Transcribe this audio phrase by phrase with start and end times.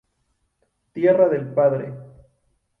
[0.93, 1.93] Tierra del Padre!".